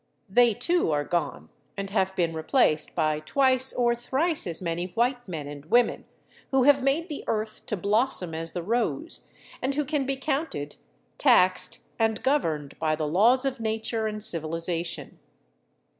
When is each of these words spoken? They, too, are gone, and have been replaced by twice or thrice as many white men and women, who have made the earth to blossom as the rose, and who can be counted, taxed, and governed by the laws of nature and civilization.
They, 0.31 0.55
too, 0.55 0.91
are 0.91 1.03
gone, 1.03 1.49
and 1.77 1.91
have 1.91 2.15
been 2.15 2.33
replaced 2.33 2.95
by 2.95 3.19
twice 3.19 3.71
or 3.71 3.93
thrice 3.93 4.47
as 4.47 4.59
many 4.59 4.87
white 4.95 5.27
men 5.27 5.45
and 5.47 5.63
women, 5.65 6.05
who 6.49 6.63
have 6.63 6.81
made 6.81 7.07
the 7.07 7.23
earth 7.27 7.63
to 7.67 7.77
blossom 7.77 8.33
as 8.33 8.53
the 8.53 8.63
rose, 8.63 9.29
and 9.61 9.75
who 9.75 9.85
can 9.85 10.07
be 10.07 10.15
counted, 10.15 10.77
taxed, 11.19 11.81
and 11.99 12.23
governed 12.23 12.79
by 12.79 12.95
the 12.95 13.05
laws 13.07 13.45
of 13.45 13.59
nature 13.59 14.07
and 14.07 14.23
civilization. 14.23 15.19